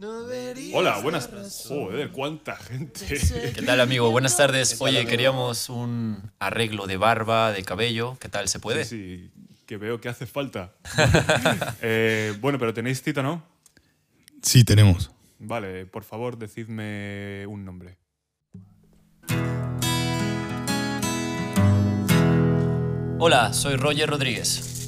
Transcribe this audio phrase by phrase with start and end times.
[0.00, 1.28] Hola, buenas.
[1.66, 3.04] Joder, cuánta gente.
[3.54, 4.08] ¿Qué tal, amigo?
[4.12, 4.80] Buenas tardes.
[4.80, 8.16] Oye, queríamos un arreglo de barba, de cabello.
[8.20, 8.48] ¿Qué tal?
[8.48, 8.84] ¿Se puede?
[8.84, 9.30] Sí, sí,
[9.66, 10.72] que veo que hace falta.
[11.82, 13.42] Eh, bueno, pero tenéis cita, ¿no?
[14.42, 15.10] Sí, tenemos.
[15.40, 17.98] Vale, por favor, decidme un nombre.
[23.18, 24.78] Hola, soy Roger Rodríguez.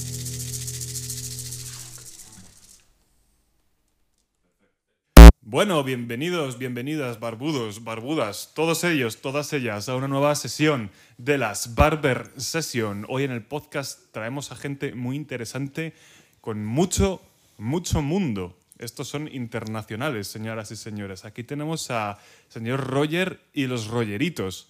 [5.50, 11.74] Bueno, bienvenidos, bienvenidas, barbudos, barbudas, todos ellos, todas ellas, a una nueva sesión de las
[11.74, 13.04] Barber Session.
[13.08, 15.92] Hoy en el podcast traemos a gente muy interesante
[16.40, 17.20] con mucho,
[17.58, 18.56] mucho mundo.
[18.78, 21.24] Estos son internacionales, señoras y señores.
[21.24, 24.68] Aquí tenemos a señor Roger y los Rogeritos.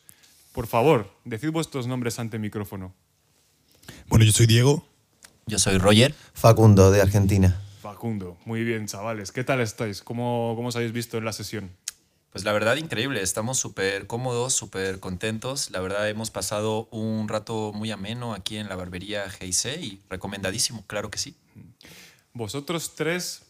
[0.55, 2.95] Por favor, decid vuestros nombres ante el micrófono.
[4.09, 4.87] Bueno, yo soy Diego.
[5.45, 6.15] Yo soy Roger.
[6.33, 7.61] Facundo, de Argentina.
[7.81, 9.33] Facundo, muy bien, chavales.
[9.33, 10.03] ¿Qué tal estáis?
[10.03, 11.71] ¿Cómo, cómo os habéis visto en la sesión?
[12.31, 13.23] Pues la verdad, increíble.
[13.23, 15.71] Estamos súper cómodos, súper contentos.
[15.71, 20.85] La verdad, hemos pasado un rato muy ameno aquí en la barbería GIC y recomendadísimo,
[20.87, 21.35] claro que sí.
[22.35, 23.43] Vosotros tres,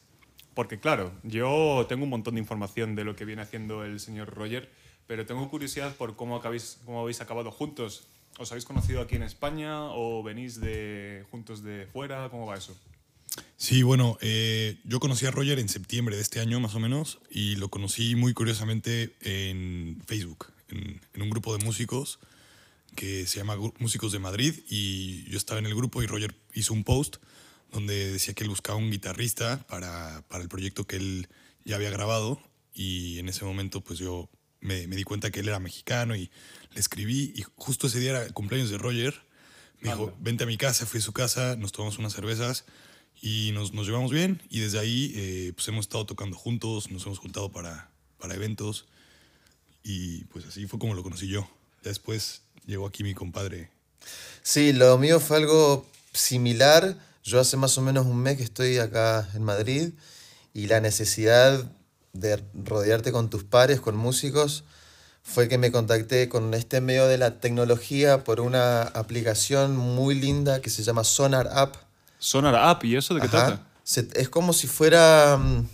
[0.54, 4.32] porque claro, yo tengo un montón de información de lo que viene haciendo el señor
[4.32, 4.70] Roger,
[5.08, 8.06] pero tengo curiosidad por cómo, acabéis, cómo habéis acabado juntos.
[8.38, 12.30] ¿Os habéis conocido aquí en España o venís de, juntos de fuera?
[12.30, 12.74] ¿Cómo va eso?
[13.60, 17.18] Sí, bueno, eh, yo conocí a Roger en septiembre de este año más o menos
[17.28, 22.20] y lo conocí muy curiosamente en Facebook, en, en un grupo de músicos
[22.96, 26.72] que se llama Músicos de Madrid y yo estaba en el grupo y Roger hizo
[26.72, 27.16] un post
[27.70, 31.28] donde decía que él buscaba un guitarrista para, para el proyecto que él
[31.62, 32.40] ya había grabado
[32.72, 34.30] y en ese momento pues yo
[34.62, 36.30] me, me di cuenta que él era mexicano y
[36.72, 39.20] le escribí y justo ese día era el cumpleaños de Roger.
[39.80, 42.64] Me dijo, vente a mi casa, fui a su casa, nos tomamos unas cervezas
[43.20, 47.04] y nos, nos llevamos bien y desde ahí eh, pues hemos estado tocando juntos, nos
[47.06, 48.86] hemos juntado para, para eventos
[49.82, 51.48] y pues así fue como lo conocí yo.
[51.82, 53.70] Después llegó aquí mi compadre.
[54.42, 56.96] Sí, lo mío fue algo similar.
[57.22, 59.92] Yo hace más o menos un mes que estoy acá en Madrid
[60.54, 61.70] y la necesidad
[62.12, 64.64] de rodearte con tus pares, con músicos,
[65.22, 70.60] fue que me contacté con este medio de la tecnología por una aplicación muy linda
[70.60, 71.89] que se llama Sonar App.
[72.20, 73.46] Sonar App, ¿y eso de qué Ajá.
[73.46, 73.66] trata?
[73.82, 75.66] Se- es como si fuera mm,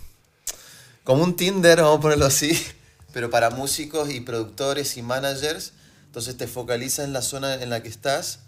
[1.04, 2.50] como un Tinder, vamos a ponerlo así,
[3.12, 5.72] pero para músicos y productores y managers.
[6.06, 8.38] Entonces te focaliza en la zona en la que estás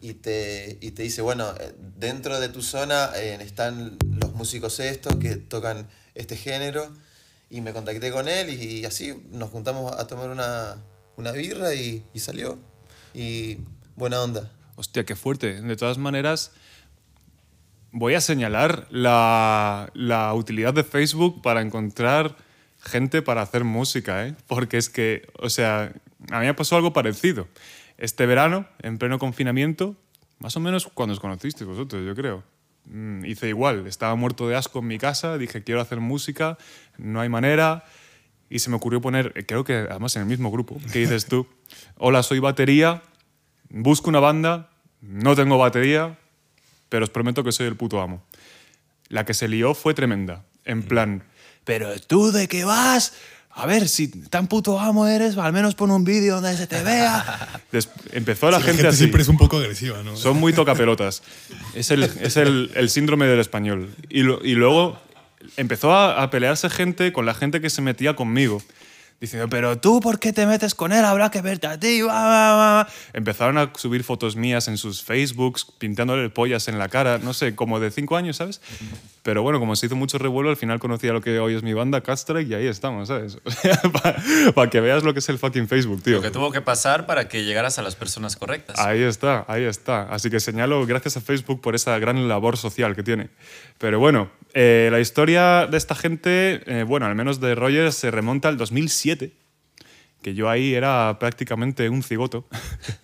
[0.00, 4.78] y te, y te dice, bueno, eh, dentro de tu zona eh, están los músicos
[4.80, 6.92] estos que tocan este género.
[7.50, 10.76] Y me contacté con él y, así nos juntamos a tomar una,
[11.16, 12.58] una birra y, y salió.
[13.14, 13.58] Y
[13.96, 14.52] buena onda.
[14.76, 15.62] Hostia, qué fuerte.
[15.62, 16.50] De todas maneras,
[17.92, 22.36] voy a señalar la, la utilidad de Facebook para encontrar
[22.80, 24.34] gente para hacer música, ¿eh?
[24.46, 25.92] Porque es que, o sea,
[26.30, 27.48] a mí me pasó algo parecido.
[27.96, 29.96] Este verano, en pleno confinamiento,
[30.38, 32.44] más o menos cuando os conocisteis vosotros, yo creo.
[32.84, 36.56] Mm, hice igual, estaba muerto de asco en mi casa, dije quiero hacer música,
[36.96, 37.84] no hay manera,
[38.48, 41.26] y se me ocurrió poner, eh, creo que además en el mismo grupo, ¿qué dices
[41.26, 41.46] tú?
[41.96, 43.02] Hola, soy batería,
[43.68, 44.70] busco una banda,
[45.02, 46.18] no tengo batería,
[46.88, 48.24] pero os prometo que soy el puto amo.
[49.08, 50.44] La que se lió fue tremenda.
[50.64, 51.22] En plan,
[51.64, 53.14] ¿pero tú de qué vas?
[53.50, 56.80] A ver, si tan puto amo eres, al menos pon un vídeo donde se te
[56.82, 57.60] vea.
[57.72, 58.98] Des- empezó la, Sí, gente, así.
[58.98, 60.16] siempre es un poco agresiva, ¿no?
[60.16, 61.22] Son muy tocapelotas.
[61.74, 63.94] Es el, es el, el síndrome del español.
[64.08, 65.00] Y, lo- y luego
[65.56, 68.62] empezó a, a pelearse gente con la gente que se metía conmigo.
[69.20, 71.04] Diciendo, pero tú, ¿por qué te metes con él?
[71.04, 72.02] Habrá que verte a ti.
[72.02, 72.88] va, va, va".
[73.12, 77.56] Empezaron a subir fotos mías en sus Facebooks, pintándole pollas en la cara, no sé,
[77.56, 78.60] como de cinco años, ¿sabes?
[79.24, 81.62] Pero bueno, como se hizo mucho revuelo, al final conocí a lo que hoy es
[81.62, 83.38] mi banda, Castrike, y ahí estamos, ¿sabes?
[84.54, 86.16] Para que veas lo que es el fucking Facebook, tío.
[86.16, 88.78] Lo que tuvo que pasar para que llegaras a las personas correctas.
[88.78, 90.02] Ahí está, ahí está.
[90.04, 93.30] Así que señalo gracias a Facebook por esa gran labor social que tiene.
[93.78, 98.10] Pero bueno, eh, la historia de esta gente, eh, bueno, al menos de Rogers, se
[98.10, 102.46] remonta al 2007, que yo ahí era prácticamente un cigoto,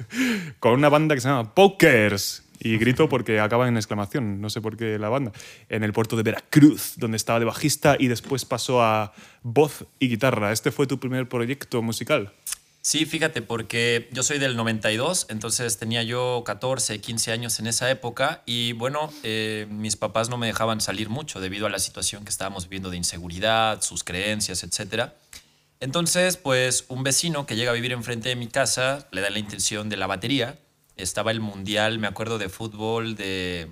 [0.59, 2.43] con una banda que se llama Pokers.
[2.61, 5.33] Y grito porque acaba en exclamación, no sé por qué la banda,
[5.69, 9.12] en el puerto de Veracruz, donde estaba de bajista y después pasó a
[9.43, 10.51] voz y guitarra.
[10.51, 12.33] ¿Este fue tu primer proyecto musical?
[12.81, 17.91] Sí, fíjate, porque yo soy del 92, entonces tenía yo 14, 15 años en esa
[17.91, 22.25] época y bueno, eh, mis papás no me dejaban salir mucho debido a la situación
[22.25, 25.12] que estábamos viviendo de inseguridad, sus creencias, etc.
[25.84, 29.38] Entonces, pues un vecino que llega a vivir enfrente de mi casa le da la
[29.38, 30.56] intención de la batería.
[30.96, 33.69] Estaba el mundial, me acuerdo de fútbol de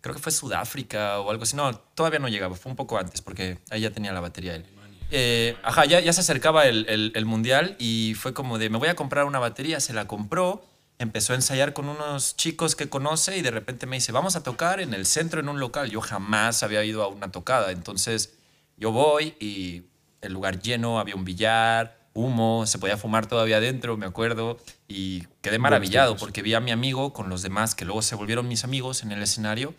[0.00, 1.54] creo que fue Sudáfrica o algo así.
[1.54, 4.64] No, todavía no llegaba, fue un poco antes porque ahí ya tenía la batería él.
[5.10, 8.78] Eh, ajá, ya, ya se acercaba el, el- el mundial y fue como de, me
[8.78, 10.64] voy a comprar una batería, se la compró,
[10.98, 14.42] empezó a ensayar con unos chicos que conoce y de repente me dice, vamos a
[14.42, 15.90] tocar en el centro en un local.
[15.90, 18.32] Yo jamás había ido a una tocada, entonces
[18.78, 19.82] yo voy y
[20.20, 25.22] el lugar lleno, había un billar, humo, se podía fumar todavía adentro, me acuerdo, y
[25.40, 28.64] quedé maravillado porque vi a mi amigo con los demás que luego se volvieron mis
[28.64, 29.74] amigos en el escenario.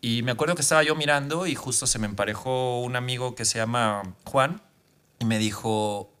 [0.00, 3.44] Y me acuerdo que estaba yo mirando y justo se me emparejó un amigo que
[3.44, 4.62] se llama Juan
[5.18, 6.12] y me dijo,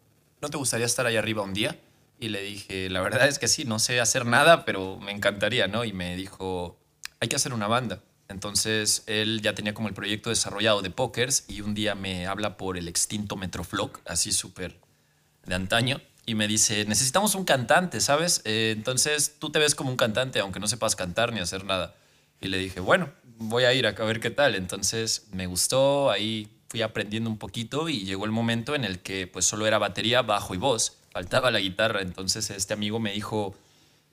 [0.42, 1.78] ¿no te gustaría estar ahí arriba un día?
[2.20, 5.68] Y le dije, la verdad es que sí, no sé hacer nada, pero me encantaría,
[5.68, 5.84] ¿no?
[5.84, 6.76] Y me dijo,
[7.20, 8.02] hay que hacer una banda.
[8.28, 12.56] Entonces él ya tenía como el proyecto desarrollado de Pokers y un día me habla
[12.56, 14.78] por el extinto Metroflock, así súper
[15.46, 18.42] de antaño, y me dice, necesitamos un cantante, ¿sabes?
[18.44, 21.94] Eh, entonces tú te ves como un cantante, aunque no sepas cantar ni hacer nada.
[22.40, 24.54] Y le dije, bueno, voy a ir a ver qué tal.
[24.54, 29.26] Entonces me gustó, ahí fui aprendiendo un poquito y llegó el momento en el que
[29.26, 32.02] pues solo era batería, bajo y voz, faltaba la guitarra.
[32.02, 33.54] Entonces este amigo me dijo,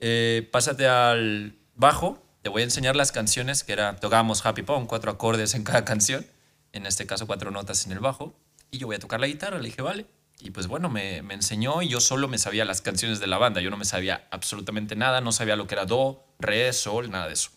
[0.00, 4.86] eh, pásate al bajo, te voy a enseñar las canciones, que era, tocábamos Happy Pong,
[4.86, 6.24] cuatro acordes en cada canción,
[6.72, 8.38] en este caso cuatro notas en el bajo,
[8.70, 10.06] y yo voy a tocar la guitarra, le dije, vale.
[10.38, 13.36] Y pues bueno, me, me enseñó y yo solo me sabía las canciones de la
[13.38, 17.10] banda, yo no me sabía absolutamente nada, no sabía lo que era do, re, sol,
[17.10, 17.50] nada de eso.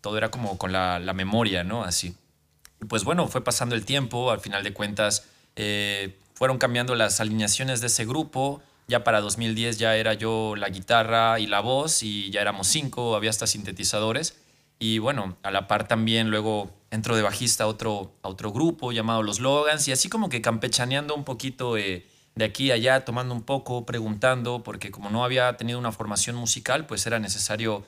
[0.00, 1.84] Todo era como con la, la memoria, ¿no?
[1.84, 2.16] Así.
[2.80, 5.24] Y pues bueno, fue pasando el tiempo, al final de cuentas
[5.54, 8.60] eh, fueron cambiando las alineaciones de ese grupo.
[8.88, 13.16] Ya para 2010 ya era yo la guitarra y la voz y ya éramos cinco,
[13.16, 14.36] había hasta sintetizadores.
[14.78, 18.92] Y bueno, a la par también luego entró de bajista a otro, a otro grupo
[18.92, 23.04] llamado Los Logans y así como que campechaneando un poquito eh, de aquí a allá,
[23.04, 27.84] tomando un poco, preguntando, porque como no había tenido una formación musical, pues era necesario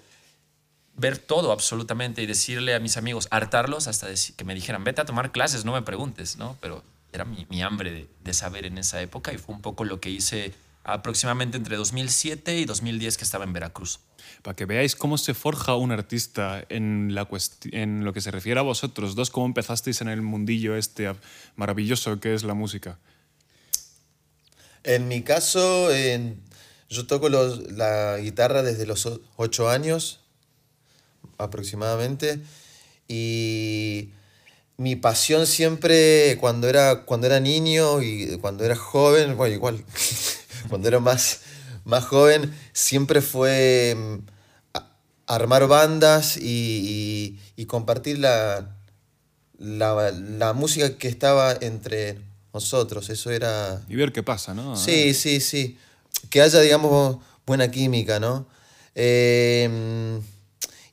[0.97, 5.05] ver todo absolutamente y decirle a mis amigos, hartarlos hasta que me dijeran, vete a
[5.05, 6.57] tomar clases, no me preguntes, ¿no?
[6.61, 6.83] Pero
[7.13, 10.01] era mi, mi hambre de, de saber en esa época y fue un poco lo
[10.01, 14.01] que hice aproximadamente entre 2007 y 2010 que estaba en Veracruz.
[14.43, 17.27] Para que veáis cómo se forja un artista en, la
[17.73, 21.11] en lo que se refiere a vosotros dos, cómo empezasteis en el mundillo este
[21.57, 22.99] maravilloso que es la música.
[24.83, 26.41] En mi caso, en-
[26.91, 30.21] yo toco los- la guitarra desde los o- ocho años
[31.39, 32.41] aproximadamente
[33.09, 34.11] y
[34.77, 39.85] mi pasión siempre cuando era, cuando era niño y cuando era joven, bueno, igual,
[40.69, 41.41] cuando era más,
[41.85, 44.79] más joven, siempre fue mm,
[45.27, 48.77] armar bandas y, y- y compartir la,
[49.59, 52.19] la, la música que estaba entre
[52.53, 53.09] nosotros.
[53.11, 53.83] Eso era...
[53.89, 54.77] Y ver qué pasa, ¿no?
[54.77, 55.79] Sí, sí, sí.
[56.31, 58.47] Que haya, digamos, buena química, ¿no?
[58.95, 60.21] Eh,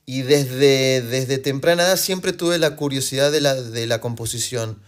[0.04, 4.80] y desde, desde temprana edad siempre tuve la curiosidad de la, de la composición,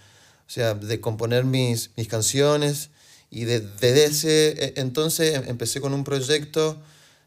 [0.47, 2.91] o sea, de componer mis, mis canciones.
[3.35, 6.79] Y de- desde ese eh, entonces em- empecé con un proyecto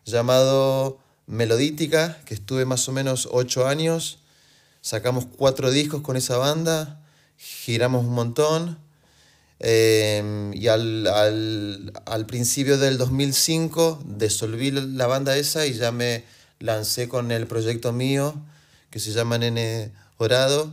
[0.06, 4.20] llamado Melodítica, que estuve más o menos ocho años.
[4.82, 7.02] Sacamos cuatro discos con esa banda,
[7.38, 8.80] giramos un montón.
[9.60, 16.24] Eh, y al, al, al principio del 2005 disolví la banda esa y ya me
[16.60, 18.36] lancé con el proyecto mío
[18.92, 20.72] que se llama Nene Dorado.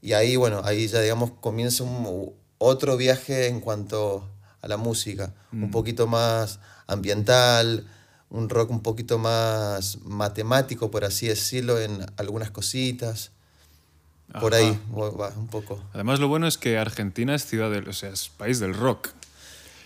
[0.00, 4.28] Y ahí, bueno, ahí ya digamos comienza un, otro viaje en cuanto
[4.62, 7.84] a la música, un poquito más ambiental,
[8.30, 13.32] un rock un poquito más matemático, por así decirlo, en algunas cositas.
[14.40, 14.64] Por Ajá.
[14.64, 15.82] ahí va un poco.
[15.92, 19.10] Además, lo bueno es que Argentina es ciudad del, o sea, es país del rock.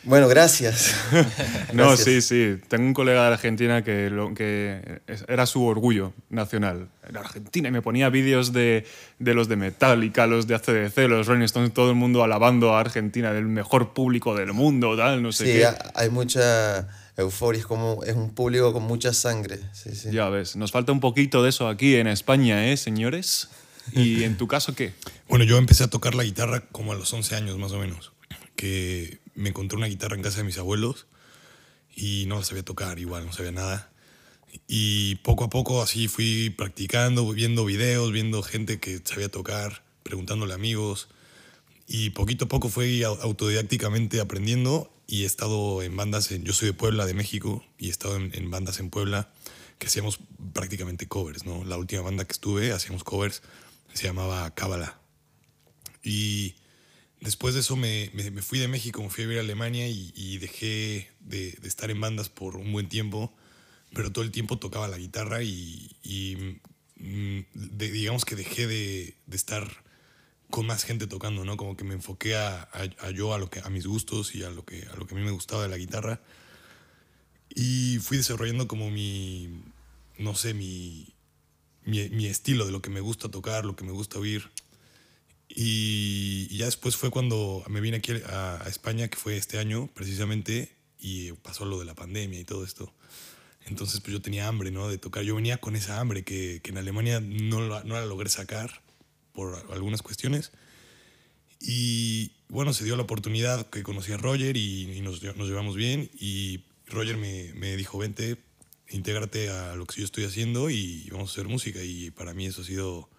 [0.07, 0.95] Bueno, gracias.
[1.73, 2.05] No, Gracias.
[2.05, 2.61] sí, sí.
[2.69, 6.89] Tengo un colega de Argentina que, lo, que era su orgullo nacional.
[7.07, 8.87] En Argentina y me ponía vídeos de,
[9.19, 12.81] de los de Metallica, los de ACDC, los Rolling Stones, todo el mundo alabando a
[12.81, 15.67] Argentina, del mejor público del mundo, tal, no sé Sí, qué.
[15.67, 19.59] ha- hay mucha euforia, es como es un público con mucha sangre.
[19.73, 20.11] Sí, sí.
[20.13, 23.49] Ya ves, nos falta un poquito de eso aquí en España, ¿eh, señores?
[23.93, 24.93] ¿Y en tu caso qué?
[25.29, 28.13] Bueno, yo empecé a tocar la guitarra como a los 11 años más o menos,
[28.57, 31.07] que me encontré una guitarra en casa de mis abuelos
[31.95, 33.91] y no la sabía tocar igual, no sabía nada.
[34.67, 40.53] Y poco a poco así fui practicando, viendo videos, viendo gente que sabía tocar, preguntándole
[40.53, 41.09] a amigos.
[41.87, 46.53] Y poquito a poco fui au- autodidácticamente aprendiendo y he estado en bandas, en, yo
[46.53, 49.31] soy de Puebla, de México, y he estado en, en bandas en Puebla
[49.79, 50.19] que hacíamos
[50.53, 51.65] prácticamente covers, ¿no?
[51.65, 53.43] La última banda que estuve hacíamos covers,
[53.93, 54.99] se llamaba Cábala.
[56.03, 56.55] Y
[57.21, 60.39] después de eso me, me- fui de México, me fui a vivir a Alemania y,
[60.39, 63.33] dejé de, estar en bandas por un buen tiempo,
[63.95, 65.97] pero todo el tiempo tocaba la guitarra y,
[66.99, 67.41] mm,
[67.77, 69.85] digamos que dejé de, estar
[70.51, 71.57] con más gente tocando, ¿no?
[71.57, 74.51] Como que me enfoqué a, a- yo, a, lo que, a mis gustos y a
[74.51, 76.21] lo, que, a lo que a mí me gustaba de la guitarra.
[77.55, 79.63] Y fui desarrollando como mi,
[80.19, 81.15] no sé, mi,
[81.85, 84.51] mi estilo de lo que me gusta tocar, lo que me gusta oír.
[85.49, 89.89] Y, ya después fue cuando me vine aquí a, a España, que fue este año
[89.95, 92.93] precisamente, y pasó lo de la pandemia y todo esto.
[93.67, 94.89] Entonces pues yo tenía hambre, ¿no?
[94.89, 95.25] De tocar.
[95.25, 98.83] Yo venía con esa hambre que, que en Alemania no la, no la logré sacar
[99.33, 100.53] por algunas cuestiones.
[101.61, 105.75] Y bueno, se dio la oportunidad que conocí a Roger y, y nos, nos llevamos
[105.75, 106.11] bien.
[106.19, 108.37] Y Roger me, me dijo, vente,
[108.89, 111.83] intégrate a lo que yo estoy haciendo y vamos a hacer música.
[111.83, 113.11] Y para mí eso ha sido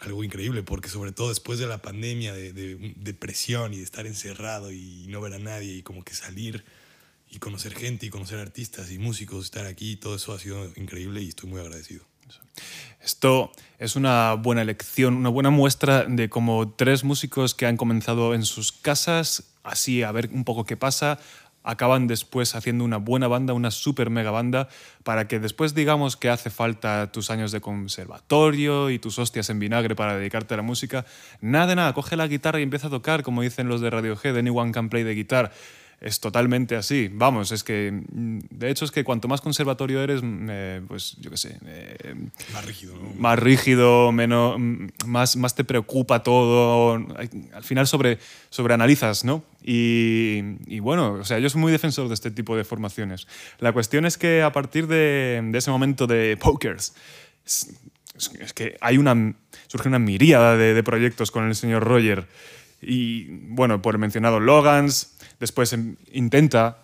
[0.00, 4.06] algo increíble, porque sobre todo después de la pandemia, de, de depresión y de estar
[4.06, 6.64] encerrado y no ver a nadie y como que salir
[7.30, 11.22] y conocer gente y conocer artistas y músicos, estar aquí, todo eso ha sido increíble
[11.22, 12.04] y estoy muy agradecido.
[13.00, 18.34] Esto es una buena lección, una buena muestra de cómo tres músicos que han comenzado
[18.34, 21.18] en sus casas, así a ver un poco qué pasa,
[21.68, 24.68] acaban después haciendo una buena banda, una super mega banda,
[25.04, 29.58] para que después digamos que hace falta tus años de conservatorio y tus hostias en
[29.58, 31.04] vinagre para dedicarte a la música.
[31.42, 34.72] Nada nada, coge la guitarra y empieza a tocar, como dicen los de Radiohead, anyone
[34.72, 35.52] can play the guitar.
[36.00, 37.10] Es totalmente así.
[37.12, 37.90] Vamos, es que.
[38.08, 41.58] De hecho, es que cuanto más conservatorio eres, mm, eh, pues yo qué sé.
[41.66, 42.14] eh,
[42.52, 43.14] Más rígido, ¿no?
[43.18, 46.92] más rígido, menos, mm, más, más te preocupa todo.
[47.52, 49.42] Al final sobre, sobreanalizas, ¿no?
[49.64, 53.26] Y, y bueno, o sea, yo soy muy defensor de este tipo de formaciones.
[53.58, 56.94] La cuestión es que a partir de, de ese momento de pokers,
[57.44, 57.74] es,
[58.16, 59.34] es- es que hay una,
[59.66, 62.26] surge una miríada de, de proyectos con el señor Roger.
[62.80, 66.78] Y bueno, por el mencionado Logans, después em, intenta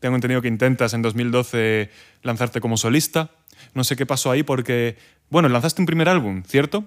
[0.00, 1.90] tengo entendido que intentas en 2012
[2.22, 3.30] lanzarte como solista.
[3.74, 4.96] No sé qué pasó ahí porque,
[5.28, 6.84] bueno, lanzaste un primer álbum, ¿cierto?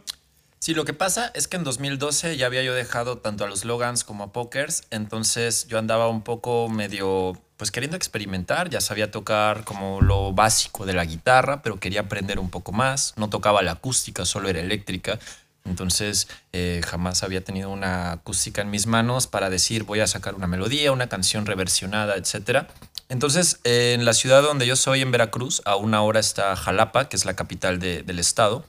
[0.60, 3.66] Sí, lo que pasa es que en 2012 ya había yo dejado tanto a los
[3.66, 9.12] Logans como a Pokers, entonces yo andaba un poco medio, pues queriendo experimentar, ya sabía
[9.12, 13.62] tocar como lo básico de la guitarra, pero quería aprender un poco más, no tocaba
[13.62, 15.20] la acústica, solo era eléctrica,
[15.66, 20.36] entonces eh, jamás había tenido una acústica en mis manos para decir voy a sacar
[20.36, 22.68] una melodía, una canción reversionada, etc.
[23.10, 27.10] Entonces, eh, en la ciudad donde yo soy, en Veracruz, a una hora está Jalapa,
[27.10, 28.66] que es la capital de- del estado.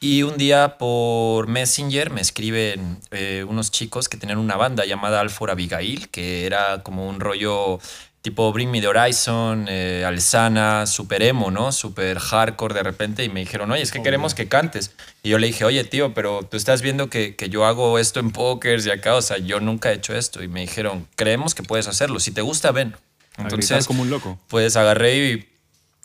[0.00, 5.20] Y un día por Messenger me escriben eh, unos chicos que tenían una banda llamada
[5.20, 7.78] Alfor Abigail, que era como un rollo
[8.22, 11.72] tipo Bring Me the Horizon, eh, Alesana, super emo, ¿no?
[11.72, 13.24] Super hardcore de repente.
[13.24, 14.92] Y me dijeron, oye, es que queremos que cantes.
[15.22, 18.20] Y yo le dije, oye, tío, pero tú estás viendo que, que yo hago esto
[18.20, 20.42] en pokers y acá, o sea, yo nunca he hecho esto.
[20.42, 22.20] Y me dijeron, creemos que puedes hacerlo.
[22.20, 22.96] Si te gusta, ven.
[23.38, 24.38] Entonces, como un loco.
[24.48, 25.48] pues agarré y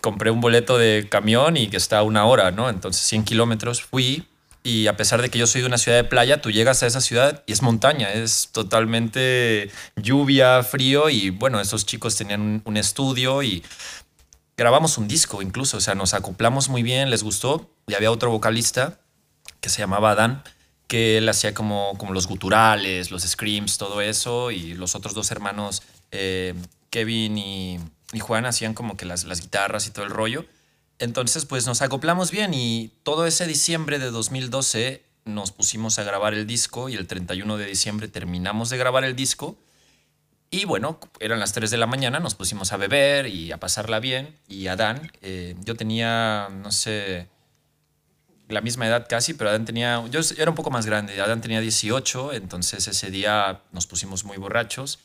[0.02, 2.70] compré un boleto de camión y que está a una hora, ¿no?
[2.70, 4.28] Entonces 100 kilómetros fui
[4.68, 6.88] y a pesar de que yo soy de una ciudad de playa, tú llegas a
[6.88, 12.76] esa ciudad y es montaña, es totalmente lluvia, frío y bueno, esos chicos tenían un,
[12.76, 13.64] estudio y
[14.58, 18.30] grabamos un disco incluso, o sea, nos acoplamos muy bien, les gustó y había otro
[18.30, 19.00] vocalista
[19.62, 20.44] que se llamaba Dan
[20.88, 25.32] que él hacía como, como los guturales, los screams, todo eso, y los otros dos
[25.32, 25.82] hermanos,
[26.12, 26.54] eh,
[26.90, 27.80] Kevin y,
[28.12, 30.46] y Juan, hacían como que las, las guitarras y todo el rollo.
[31.00, 36.34] Entonces, pues nos acoplamos bien y todo ese diciembre de 2012 nos pusimos a grabar
[36.34, 39.58] el disco y el 31 de diciembre terminamos de grabar el disco.
[40.50, 44.00] Y bueno, eran las 3 de la mañana, nos pusimos a beber y a pasarla
[44.00, 44.38] bien.
[44.48, 47.28] Y Adán, eh, yo tenía, no sé,
[48.48, 51.60] la misma edad casi, pero Adán tenía, yo era un poco más grande, Adán tenía
[51.60, 55.00] 18, entonces ese día nos pusimos muy borrachos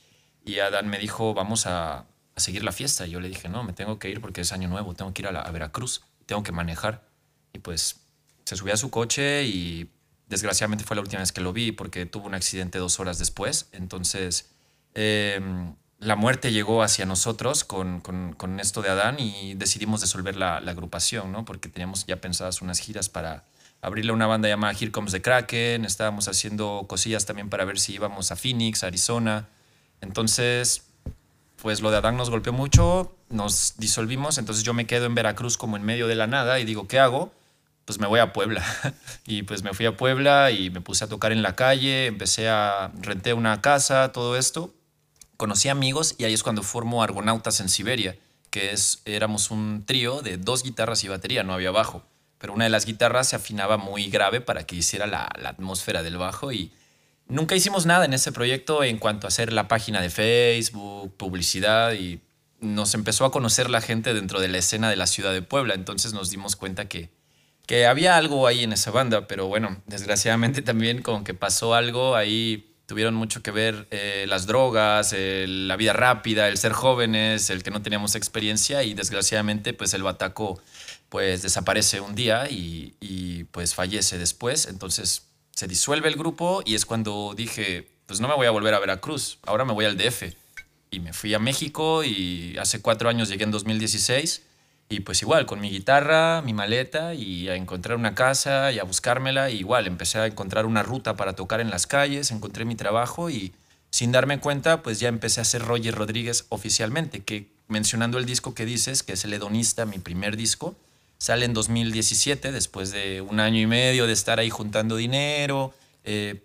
[0.44, 3.06] y Adán me dijo, vamos a, a seguir la fiesta.
[3.06, 5.22] Y yo le dije, no, me tengo que ir porque es año nuevo, tengo que
[5.22, 7.06] ir a, Veracruz, tengo que manejar.
[7.52, 8.00] Y pues
[8.44, 9.90] se subió a su coche y
[10.28, 13.68] desgraciadamente fue la última vez que lo vi porque tuvo un accidente dos horas después.
[13.72, 14.50] Entonces
[14.94, 15.40] eh,
[15.98, 20.60] la muerte llegó hacia nosotros con, con- con esto de Adán y decidimos disolver la,
[20.60, 21.44] la agrupación, ¿no?
[21.44, 23.44] Porque teníamos ya pensadas unas giras para
[23.82, 27.94] abrirle una banda llamada Here Comes the Kraken, estábamos haciendo cosillas también para ver si
[27.94, 29.48] íbamos a Phoenix, Arizona.
[30.00, 30.84] Entonces,
[31.62, 35.56] pues lo de Adán nos golpeó mucho, nos disolvimos, entonces yo me quedo en Veracruz
[35.56, 37.32] como en medio de la nada y digo, ¿qué hago?
[37.84, 38.64] Pues me voy a Puebla.
[39.26, 42.48] y pues me fui a Puebla y me puse a tocar en la calle, empecé
[42.48, 44.74] a renté una casa, todo esto.
[45.36, 48.16] Conocí amigos y ahí es cuando formo Argonautas en Siberia,
[48.50, 52.02] que es, éramos un trío de dos guitarras y batería, no había bajo.
[52.38, 56.02] Pero una de las guitarras se afinaba muy grave para que hiciera la, la atmósfera
[56.02, 56.72] del bajo y
[57.32, 61.94] nunca hicimos nada en ese proyecto en cuanto a hacer la página de Facebook, publicidad
[61.94, 62.20] y
[62.60, 65.74] nos empezó a conocer la gente dentro de la escena de la ciudad de Puebla.
[65.74, 67.10] Entonces nos dimos cuenta que,
[67.66, 72.14] que había algo ahí en esa banda, pero bueno, desgraciadamente también como que pasó algo
[72.14, 72.68] ahí.
[72.86, 77.70] Tuvieron mucho que ver eh, las drogas, la vida rápida, el ser jóvenes, el que
[77.70, 80.60] no teníamos experiencia y desgraciadamente pues el bataco
[81.08, 84.66] pues desaparece un día y, y, pues fallece después.
[84.66, 88.74] Entonces se disuelve el grupo y es cuando dije, pues no me voy a volver
[88.74, 90.34] a Veracruz, ahora me voy al DF.
[90.90, 94.42] Y me fui a México y hace cuatro años llegué en 2016
[94.92, 98.84] y pues igual con mi guitarra, mi maleta y a encontrar una casa y a
[98.84, 99.48] buscármela.
[99.48, 103.54] Igual empecé a encontrar una ruta para tocar en las calles, encontré mi trabajo y
[103.88, 108.54] sin darme cuenta pues ya empecé a ser Roger Rodríguez oficialmente, que mencionando el disco
[108.54, 110.76] que dices, que es el hedonista, mi primer disco,
[111.22, 116.42] sale en 2017 después de un año y medio de estar ahí juntando dinero, eh,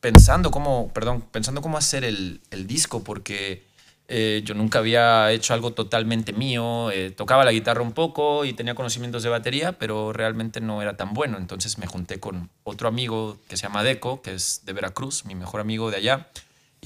[0.00, 3.62] pensando cómo, perdón, pensando cómo hacer el, disco, porque
[4.08, 6.90] eh, yo nunca había hecho algo totalmente mío.
[6.90, 10.96] eh, tocaba la guitarra un poco y tenía conocimientos de batería, pero realmente no era
[10.96, 11.38] tan bueno.
[11.38, 15.36] Entonces me junté con otro amigo que se llama Deco, que es de Veracruz, mi
[15.36, 16.26] mejor amigo de allá.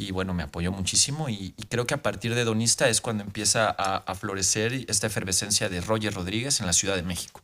[0.01, 3.23] Y bueno, me apoyó muchísimo y, y creo que a partir de Donista es cuando
[3.23, 7.43] empieza a, a florecer esta efervescencia de Roger Rodríguez en la Ciudad de México.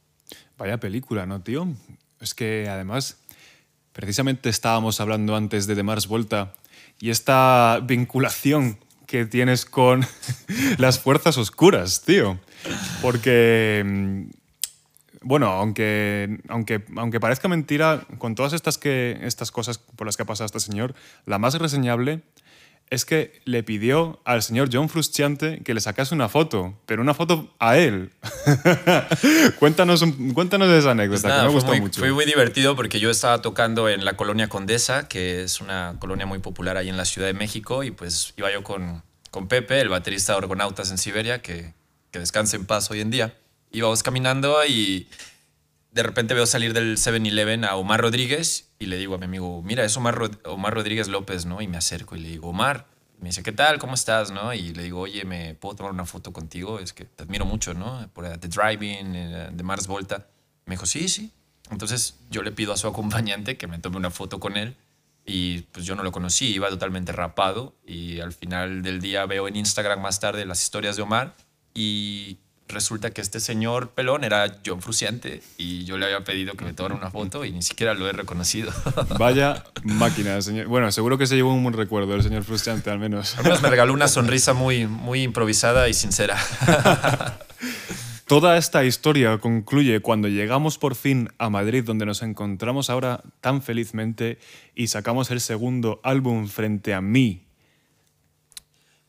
[0.59, 1.69] Vaya película, ¿no, tío?
[2.21, 3.19] Es que además,
[3.93, 6.55] precisamente estábamos hablando antes de The Mars Volta
[6.99, 10.07] y esta vinculación que tienes con
[10.79, 12.39] las fuerzas oscuras, tío.
[13.03, 14.23] Porque, mm,
[15.23, 20.23] bueno, aunque, aunque, aunque parezca mentira, con todas estas, que, estas cosas por las que
[20.23, 20.95] ha pasado este señor,
[21.27, 22.23] la más reseñable
[22.89, 27.15] es que le pidió al señor John Frusciante que le sacase una foto, pero una
[27.15, 28.13] foto a él.
[29.59, 32.01] cuéntanos, un- cuéntanos esa anécdota, Pues nada, que me gustó muy, mucho.
[32.01, 36.27] fue muy divertido porque yo estaba tocando en la colonia Condesa, que es una colonia
[36.27, 39.81] muy popular ahí en la Ciudad de México, y pues iba yo con, con Pepe,
[39.81, 41.73] el baterista de Orgonautas en Siberia, que,
[42.11, 43.35] que descansa en paz hoy en día.
[43.73, 45.09] Íbamos caminando y
[45.97, 49.63] de repente veo salir del 7-Eleven a Omar Rodríguez y le digo a mi amigo,
[49.63, 51.63] mira, es Omar, Omar Rodríguez López, ¿no?
[51.63, 52.87] Y me acerco y le digo, Omar.
[53.19, 53.79] Me dice, ¿qué tal?
[53.79, 54.31] ¿Cómo estás?
[54.31, 54.53] ¿no?
[54.53, 56.81] Y le digo, oye, ¿me puedo tomar una foto contigo?
[56.81, 58.07] Es que te admiro mucho, ¿no?
[58.13, 60.27] Por eh, The Driving, eh, de Mars Volta.
[60.67, 61.33] Me dijo, sí, sí.
[61.71, 64.77] Entonces yo le pido a su acompañante que me tome una foto con él.
[65.25, 67.75] Y pues yo no lo conocí, iba totalmente rapado.
[67.87, 71.35] Y al final del día veo en Instagram más tarde las historias de Omar.
[71.73, 72.37] Y
[72.69, 75.43] resulta que este señor pelón era John Fruciante.
[75.57, 78.13] Y yo le había pedido que me tomara una foto y ni siquiera lo he
[78.13, 78.73] reconocido.
[79.19, 80.67] Vaya máquina, señor.
[80.67, 83.37] Bueno, seguro que se llevó un buen recuerdo el señor Frusciante, al menos.
[83.39, 86.37] Al menos me regaló una sonrisa muy, muy improvisada y sincera.
[88.27, 93.63] Toda esta historia concluye cuando llegamos por fin a Madrid, donde nos encontramos ahora tan
[93.63, 94.39] felizmente
[94.75, 97.46] y sacamos el segundo álbum frente a mí.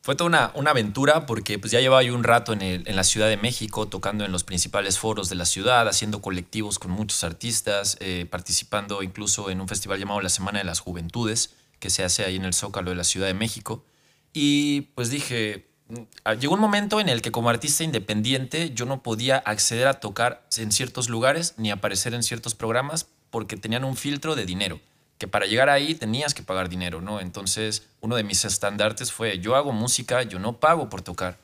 [0.08, 2.96] Fue toda una, una aventura porque pues ya llevaba yo un rato en, el- en
[2.96, 6.90] la Ciudad de México, tocando en los principales foros de la ciudad, haciendo colectivos con
[6.92, 11.90] muchos artistas, eh, participando incluso en un festival llamado La Semana de las Juventudes, que
[11.90, 13.84] se hace ahí en el Zócalo de la Ciudad de México.
[14.32, 19.02] Y pues dije, mm, llegó un momento en el que como artista independiente yo no
[19.02, 23.94] podía acceder a tocar en ciertos lugares ni aparecer en ciertos programas porque tenían un
[23.94, 24.80] filtro de dinero
[25.18, 27.20] que para llegar ahí tenías que pagar dinero, ¿no?
[27.20, 31.36] Entonces, uno de mis estandartes fue, yo hago música, yo no pago por tocar.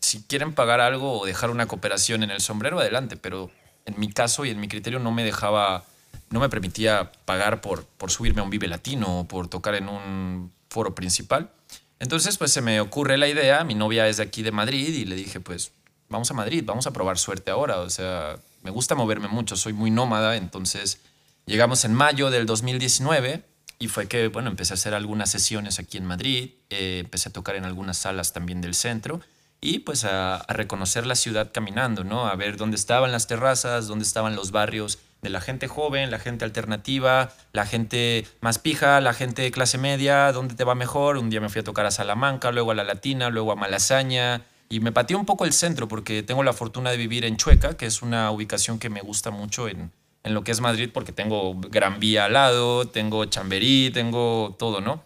[0.00, 3.50] Si quieren pagar algo o dejar una cooperación en el sombrero, adelante, pero
[3.86, 5.84] en mi caso y en mi criterio no me dejaba,
[6.30, 9.88] no me permitía pagar por, por subirme a un Vive Latino o por tocar en
[9.88, 11.50] un foro principal.
[11.98, 15.04] Entonces, pues se me ocurre la idea, mi novia es de aquí de Madrid y
[15.04, 15.72] le dije, pues
[16.08, 19.72] vamos a Madrid, vamos a probar suerte ahora, o sea, me gusta moverme mucho, soy
[19.72, 21.00] muy nómada, entonces
[21.48, 23.42] Llegamos en mayo del 2019
[23.78, 27.32] y fue que, bueno, empecé a hacer algunas sesiones aquí en Madrid, eh, empecé a
[27.32, 29.22] tocar en algunas salas también del centro
[29.58, 32.26] y pues a, a reconocer la ciudad caminando, ¿no?
[32.26, 36.18] A ver dónde estaban las terrazas, dónde estaban los barrios de la gente joven, la
[36.18, 41.16] gente alternativa, la gente más pija, la gente de clase media, dónde te va mejor.
[41.16, 44.42] Un día me fui a tocar a Salamanca, luego a La Latina, luego a Malasaña
[44.68, 47.78] y me pateé un poco el centro porque tengo la fortuna de vivir en Chueca,
[47.78, 49.92] que es una ubicación que me gusta mucho en,
[50.24, 54.80] en lo que es Madrid porque tengo Gran Vía al lado, tengo Chamberí, tengo todo,
[54.80, 55.02] ¿no?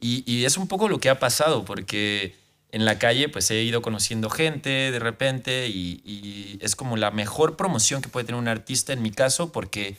[0.00, 2.34] Y, y es un poco lo que ha pasado porque
[2.70, 7.10] en la calle pues he ido conociendo gente de repente y, y es como la
[7.10, 9.96] mejor promoción que puede tener un artista en mi caso porque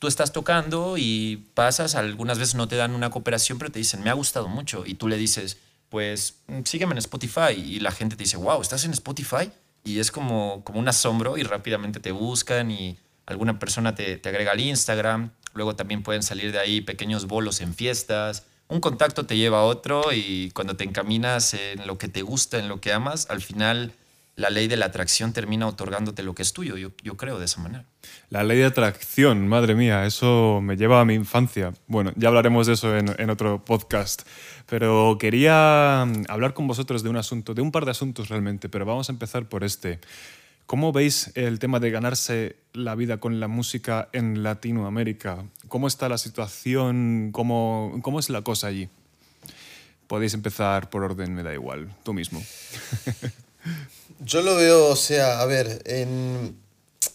[0.00, 4.02] tú estás tocando y pasas, algunas veces no te dan una cooperación, pero te dicen,
[4.02, 4.84] me ha gustado mucho.
[4.86, 5.58] Y tú le dices,
[5.90, 7.52] pues sígueme en Spotify.
[7.54, 9.52] Y la gente te dice, wow, ¿estás en Spotify?
[9.84, 12.98] Y es como, como un asombro y rápidamente te buscan y
[13.32, 15.30] alguna persona te, te agrega al Instagram.
[15.54, 18.46] Luego también pueden salir de ahí pequeños bolos en fiestas.
[18.68, 22.58] Un contacto te lleva a otro y cuando te encaminas en lo que te gusta,
[22.58, 23.92] en lo que amas, al final
[24.36, 27.44] la ley de la atracción termina otorgándote lo que es tuyo, yo, yo creo de
[27.44, 27.84] esa manera.
[28.30, 31.74] La ley de atracción, madre mía, eso me lleva a mi infancia.
[31.86, 34.22] Bueno, ya hablaremos de eso en, en otro podcast,
[34.66, 38.86] pero quería hablar con vosotros de un asunto, de un par de asuntos realmente, pero
[38.86, 40.00] vamos a empezar por este.
[40.70, 45.44] ¿Cómo veis el tema de ganarse la vida con la música en Latinoamérica?
[45.66, 47.30] ¿Cómo está la situación?
[47.32, 48.88] ¿Cómo, cómo es la cosa allí?
[50.06, 52.40] Podéis empezar por orden, me da igual, tú mismo.
[54.20, 56.54] Yo lo veo, o sea, a ver, en,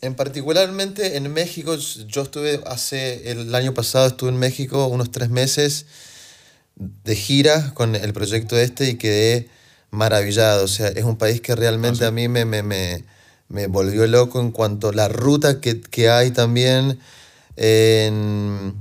[0.01, 5.29] en particularmente en México, yo estuve hace, el año pasado estuve en México unos tres
[5.29, 5.85] meses
[6.75, 9.47] de gira con el proyecto este y quedé
[9.91, 10.65] maravillado.
[10.65, 13.14] O sea, es un país que realmente a mí me, me, me,
[13.49, 16.99] me volvió loco en cuanto a la ruta que, que hay también.
[17.58, 18.75] en-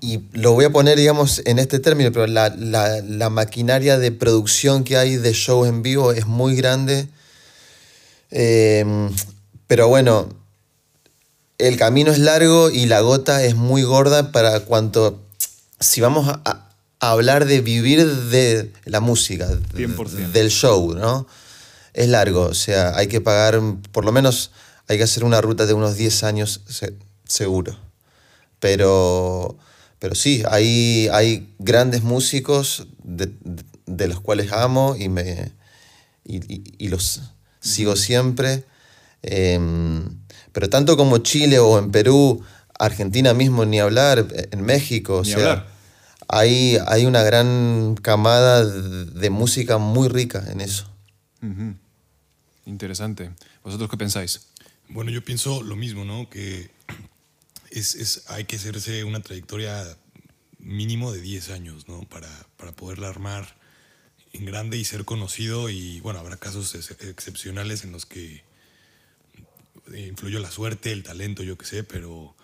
[0.00, 4.12] y lo voy a poner, digamos, en este término, pero la, la, la maquinaria de
[4.12, 7.08] producción que hay de show en vivo es muy grande.
[8.30, 8.84] Eh,
[9.66, 10.28] pero bueno,
[11.56, 15.22] el camino es largo y la gota es muy gorda para cuanto,
[15.80, 16.68] si vamos a,
[17.00, 20.32] hablar de vivir de la música, de- 100%.
[20.32, 21.26] del show, ¿no?
[21.94, 23.60] Es largo, o sea, hay que pagar,
[23.92, 24.50] por lo menos
[24.88, 26.94] hay que hacer una ruta de unos 10 años se-
[27.26, 27.78] seguro.
[28.60, 29.56] Pero,
[29.98, 33.32] pero sí, hay, hay grandes músicos de,
[33.86, 35.52] de- los cuales amo y, me,
[36.24, 37.20] y, y- y los
[37.60, 38.64] sigo siempre.
[39.22, 40.18] Em,
[40.52, 42.42] pero tanto como Chile o en Perú,
[42.78, 45.66] Argentina mismo, ni hablar, en México, o Ni sea, hablar.
[46.28, 50.90] hay, hay una gran camada de, música muy rica en eso.
[52.66, 53.30] Interesante.
[53.62, 54.48] ¿Vosotros qué pensáis?
[54.88, 56.28] Bueno, yo pienso lo mismo, ¿no?
[56.30, 56.70] Que
[57.70, 59.96] es, es- hay que hacerse una trayectoria
[60.58, 62.02] mínimo de 10 años, ¿no?
[62.08, 63.56] Para, para poderla armar
[64.32, 65.68] en grande y ser conocido.
[65.68, 68.42] Y bueno, habrá casos ex- excepcionales en los que
[69.94, 72.34] influyó la suerte, el talento, yo qué sé, pero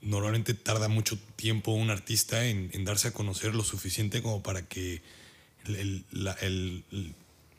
[0.00, 5.02] normalmente tarda mucho tiempo un artista en, darse a conocer lo suficiente como para que
[5.66, 6.04] el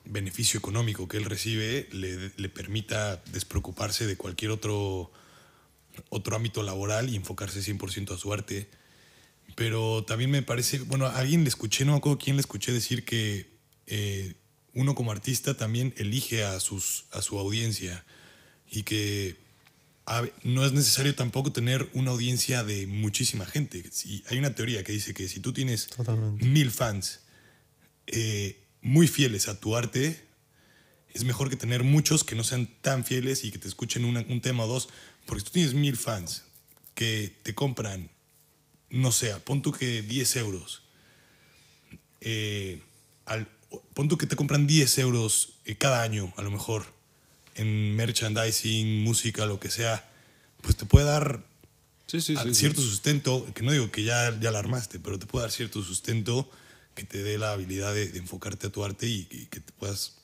[0.06, 5.12] beneficio económico que él recibe le, le permita despreocuparse de cualquier otro,
[6.10, 8.70] otro ámbito laboral y enfocarse 100% a su arte.
[9.56, 12.72] Pero también me parece, bueno, a alguien le escuché, no me acuerdo quién le escuché
[12.72, 13.50] decir que
[13.88, 14.36] eh,
[14.74, 18.06] uno como artista también elige a, sus, a su audiencia
[18.70, 19.38] y que
[20.06, 23.84] a no es necesario tampoco tener una audiencia de muchísima gente.
[23.92, 26.46] Si, hay una teoría que dice que si tú tienes Totalmente.
[26.46, 27.22] mil fans
[28.08, 30.26] eh, muy fieles a tu arte,
[31.14, 34.22] es mejor que tener muchos que no sean tan fieles y que te escuchen una-
[34.30, 34.90] un tema o dos.
[35.26, 36.44] Porque si tú tienes mil fans
[36.96, 38.10] que te compran,
[38.90, 40.84] no sé, pon tú que 10 euros,
[42.22, 42.82] eh,
[43.26, 43.48] al,
[43.94, 46.86] pon tú que te compran 10 euros eh, cada año, a lo mejor,
[47.56, 50.10] en merchandising, música, lo que sea,
[50.62, 51.44] pues te puede dar
[52.08, 52.50] Sí, sí, a- sí.
[52.50, 52.56] sí.
[52.56, 55.84] cierto sustento, que no digo que ya, ya la armaste, pero te puede dar cierto
[55.84, 56.50] sustento
[57.00, 59.72] que te dé la habilidad de, de enfocarte a tu arte y, y que te
[59.74, 60.18] puedas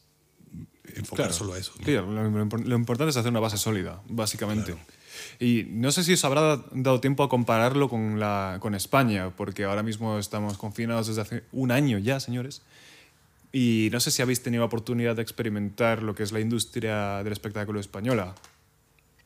[0.95, 1.33] enfocar Claro.
[1.33, 1.73] solo a eso.
[1.77, 1.83] ¿no?
[1.85, 4.75] Claro, lo, lo impor- lo importante es hacer una base sólida, básicamente.
[5.39, 9.63] Y no sé si os habrá dado tiempo a compararlo con, la, con España, porque
[9.63, 12.61] ahora mismo estamos confinados desde hace un año ya, señores.
[13.51, 17.31] Y no sé si habéis tenido oportunidad de experimentar lo que es la industria del
[17.31, 18.35] espectáculo española.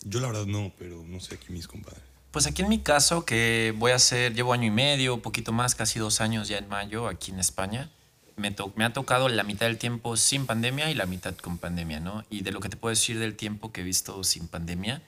[0.06, 2.04] Yo la verdad no, pero no sé aquí mis compadres.
[2.32, 5.74] Pues aquí en mi caso, que voy a hacer, llevo año y medio, poquito más,
[5.74, 7.90] casi dos años ya en mayo aquí en España.
[8.38, 11.58] Me, to- me ha tocado la mitad del tiempo sin pandemia y la mitad con
[11.58, 12.24] pandemia, ¿no?
[12.30, 15.02] Y de lo que te puedo decir del tiempo que he visto sin pandemia,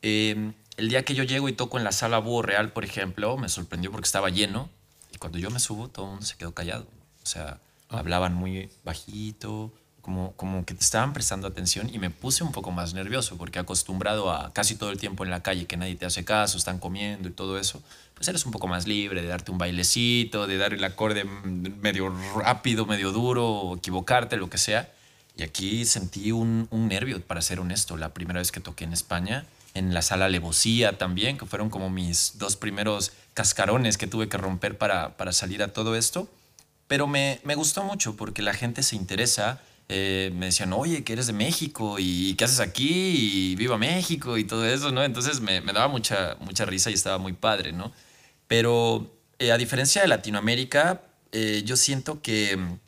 [0.00, 3.36] eh, el día que yo llego y toco en la sala Búho Real, por ejemplo,
[3.36, 4.68] me sorprendió porque estaba lleno
[5.12, 6.86] y cuando yo me subo todo el mundo se quedó callado.
[7.22, 12.44] O sea, hablaban muy bajito, como, como que te estaban prestando atención y me puse
[12.44, 15.76] un poco más nervioso porque acostumbrado a casi todo el tiempo en la calle que
[15.76, 17.80] nadie te hace caso, están comiendo y todo eso,
[18.14, 22.14] pues eres un poco más libre de darte un bailecito, de dar el acorde medio
[22.36, 24.92] rápido, medio duro, equivocarte, lo que sea.
[25.36, 28.92] Y aquí sentí un, un nervio, para ser honesto, la primera vez que toqué en
[28.92, 34.28] España, en la sala Levosía también, que fueron como mis dos primeros cascarones que tuve
[34.28, 36.28] que romper para, para salir a todo esto.
[36.86, 39.60] Pero me, me gustó mucho porque la gente se interesa.
[39.94, 44.38] Eh, me decían, oye, que eres de México y qué haces aquí y viva México
[44.38, 45.04] y todo eso, ¿no?
[45.04, 47.92] Entonces me, daba mucha, mucha risa y estaba muy padre, ¿no?
[48.48, 51.02] Pero eh, a diferencia de Latinoamérica,
[51.32, 52.78] eh, yo siento que mm,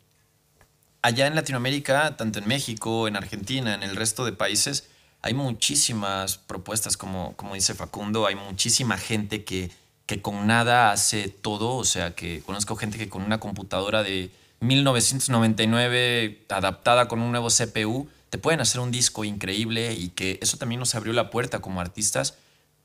[1.02, 4.88] allá en Latinoamérica, tanto en México, en Argentina, en el resto de países,
[5.20, 9.70] hay muchísimas propuestas, como, como dice Facundo, hay muchísima gente que,
[10.06, 14.30] que con nada hace todo, o sea, que conozco gente que con una computadora de
[14.64, 20.56] 1999 adaptada con un nuevo CPU te pueden hacer un disco increíble y que eso
[20.56, 22.36] también nos abrió la puerta como artistas,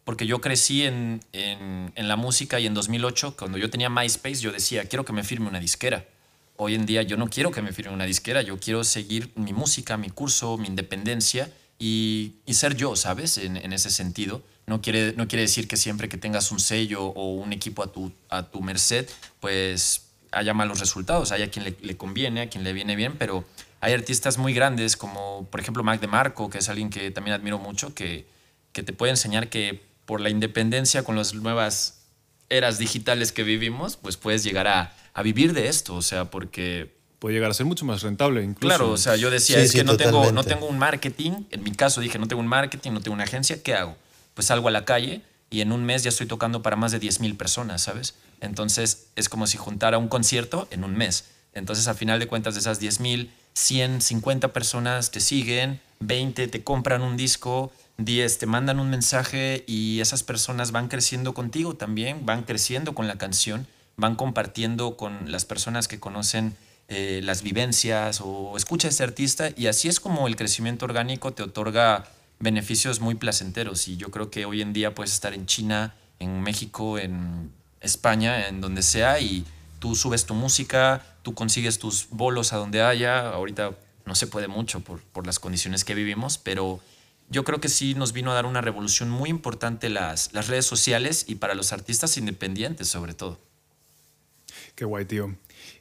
[0.04, 4.52] porque yo crecí en, en, la música y en 2008, cuando yo tenía MySpace, yo
[4.52, 6.06] decía, quiero que me firme una disquera.
[6.56, 9.54] Hoy en día yo no quiero que me firme una disquera, yo quiero seguir mi
[9.54, 13.40] música, mi curso, mi independencia y, y ser yo, ¿sabes?
[13.40, 14.44] En, en, ese sentido.
[14.68, 17.92] No quiere, no quiere decir que siempre que tengas un sello o un equipo a
[17.92, 21.32] tu, a tu merced, pues haya malos resultados.
[21.32, 23.46] Hay a quien le, le, conviene, a quien le viene bien, pero
[23.82, 27.60] hay artistas muy grandes como, por ejemplo, Mac DeMarco, que es alguien que también admiro
[27.60, 28.26] mucho, que,
[28.72, 32.02] que te puede enseñar que por la independencia con las nuevas
[32.50, 35.96] eras digitales que vivimos, pues puedes llegar a, a vivir de esto.
[35.96, 38.76] O sea, porque puede llegar a ser mucho más rentable incluso.
[38.76, 41.44] Claro, o sea, yo decía, sí, es sí, que no tengo, no tengo un marketing,
[41.52, 43.98] en mi caso dije, no tengo un marketing, no tengo una agencia, ¿qué hago?
[44.34, 47.00] Pues salgo a la calle y en un mes ya estoy tocando para más de
[47.00, 48.16] 10 mil personas, ¿sabes?
[48.42, 51.26] Entonces es como si juntara un concierto en un mes.
[51.54, 56.48] Entonces a final de cuentas de esas 10 mil, 100, 50 personas te siguen, 20
[56.48, 61.76] te compran un disco, 10 te mandan un mensaje y esas personas van creciendo contigo
[61.76, 66.56] también, van creciendo con la canción, van compartiendo con las personas que conocen
[66.88, 71.34] eh, las vivencias o escucha a ese artista y así es como el crecimiento orgánico
[71.34, 72.06] te otorga
[72.40, 76.42] beneficios muy placenteros y yo creo que hoy en día puedes estar en China, en
[76.42, 79.46] México, en España, en donde sea y
[79.80, 83.72] tú subes tu música, tú consigues tus bolos a donde haya, ahorita
[84.06, 86.80] no se puede mucho por, por las condiciones que vivimos, pero
[87.30, 90.66] yo creo que sí nos vino a dar una revolución muy importante las, las redes
[90.66, 93.40] sociales y para los artistas independientes sobre todo.
[94.76, 95.36] Qué guay, tío.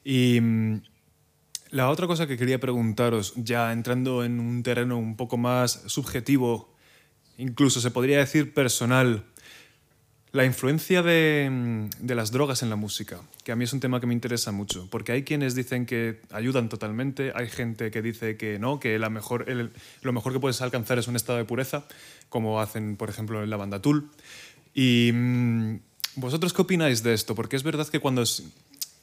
[0.04, 0.82] Y mm,
[1.70, 6.74] la otra cosa que quería preguntaros, ya entrando en un terreno un poco más subjetivo,
[7.36, 9.24] incluso se podría decir personal,
[10.32, 14.00] la influencia de, de, las drogas en la música, que a mí es un tema
[14.00, 18.36] que me interesa mucho, porque hay quienes dicen que ayudan totalmente, hay gente que dice
[18.36, 19.70] que no, que la mejor, el,
[20.02, 21.84] lo mejor que puedes alcanzar es un estado de pureza,
[22.28, 24.10] como hacen, por ejemplo, en la banda Tool.
[24.74, 25.78] Y mm,
[26.16, 27.34] vosotros qué opináis de esto?
[27.34, 28.22] Porque es verdad que cuando...
[28.22, 28.42] Es,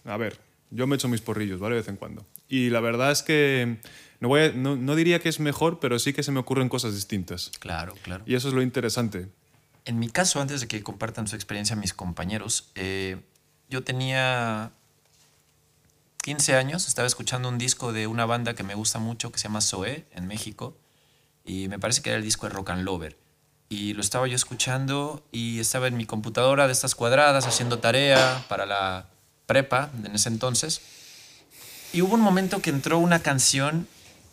[0.06, 0.40] a ver,
[0.72, 1.76] yo me echo mis porrillos, ¿vale?
[1.76, 2.26] De vez en cuando.
[2.48, 3.78] Y la verdad es que
[4.20, 6.70] no, voy a, no, no, diría que es mejor, pero sí que se me ocurren
[6.70, 7.52] cosas distintas.
[7.60, 8.24] Claro, claro.
[8.28, 9.28] Y eso es lo interesante.
[9.86, 13.22] En mi caso, antes de que compartan su experiencia mis compañeros, eh,
[13.70, 14.72] yo tenía
[16.24, 19.44] 15 años, estaba escuchando un disco de una banda que me gusta mucho, que se
[19.44, 20.76] llama Zoé, en México,
[21.46, 23.16] y me parece que era el disco de Rock and Lover.
[23.70, 28.44] Y lo estaba yo escuchando y estaba en mi computadora de estas cuadradas haciendo tarea
[28.50, 29.08] para la
[29.46, 30.82] prepa en ese entonces.
[31.94, 33.88] Y hubo un momento que entró una canción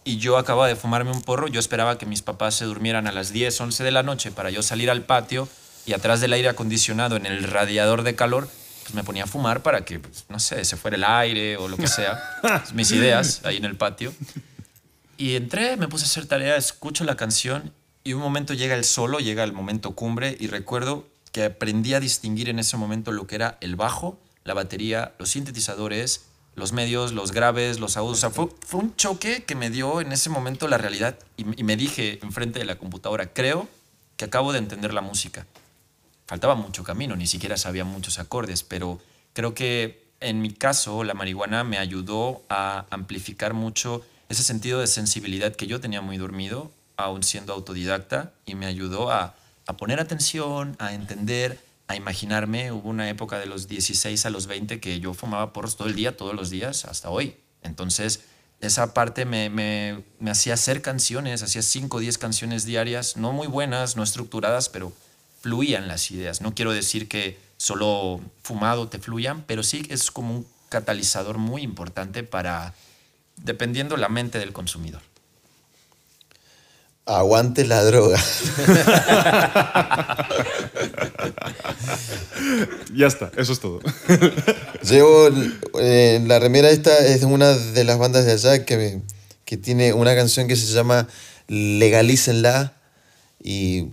[0.05, 1.49] y yo acababa de fumarme un porro.
[1.49, 4.51] Yo esperaba que mis papás se durmieran a las 10, 11 de la noche para
[4.51, 5.49] yo salir al patio
[5.87, 8.49] y atrás del aire acondicionado en el radiador de calor,
[8.83, 11.69] pues me ponía a fumar para que, pues, no sé, se fuera el aire o
[11.69, 12.21] lo que sea.
[12.75, 14.12] mis ideas ahí en el patio.
[15.17, 17.73] Y entré, me puse a hacer tarea, escucho la canción
[18.05, 22.01] y un momento llega el solo, llega el momento cumbre y recuerdo que aprendí a
[22.01, 27.12] distinguir en ese momento lo que era el bajo la batería, los sintetizadores, los medios,
[27.12, 28.27] los graves, los agudos.
[28.33, 32.59] Fue, un choque que me dio en ese momento la realidad y, me dije enfrente
[32.59, 33.69] de la computadora, creo
[34.17, 35.47] que acabo de entender la música.
[36.27, 39.01] Faltaba mucho camino, ni siquiera sabía muchos acordes, pero
[39.33, 44.87] creo que en mi caso la marihuana me ayudó a amplificar mucho ese sentido de
[44.87, 49.35] sensibilidad que yo tenía muy dormido, aún siendo autodidacta, y me ayudó a
[49.79, 51.59] poner atención, a entender,
[51.92, 55.76] a imaginarme, hubo una época de los 16 a los 20 que yo fumaba porros
[55.76, 57.37] todo el día, todos los días, hasta hoy.
[57.62, 58.20] Entonces,
[58.61, 63.33] esa parte me, me, me hacía hacer canciones, hacía 5 o 10 canciones diarias, no
[63.33, 64.92] muy buenas, no estructuradas, pero
[65.40, 66.40] fluían las ideas.
[66.40, 71.62] No quiero decir que solo fumado te fluyan, pero sí es como un catalizador muy
[71.62, 72.74] importante para,
[73.37, 75.02] dependiendo la mente del consumidor.
[77.05, 78.18] Aguante la droga.
[82.94, 83.80] ya está, eso es todo.
[84.88, 85.28] Llevo
[85.80, 89.00] eh, la remera esta es una de las bandas de allá que,
[89.44, 91.08] que tiene una canción que se llama
[91.48, 92.74] Legalícenla.
[93.42, 93.88] Y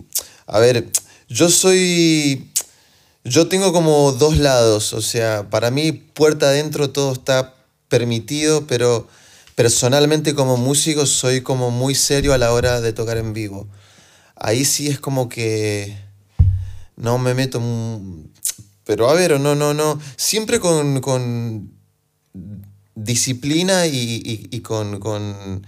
[0.46, 0.86] a ver,
[1.28, 2.50] yo soy
[3.24, 7.54] yo tengo como dos lados, o sea, para mí puerta adentro todo está
[7.88, 9.08] permitido, pero
[9.54, 13.68] personalmente como músico soy como muy serio a la hora de tocar en vivo.
[14.36, 15.98] Ahí sí es como que
[17.00, 17.60] no me meto...
[18.84, 20.00] Pero a ver, no, no, no.
[20.16, 21.72] Siempre con, con
[22.94, 25.64] disciplina y, y, y con, con,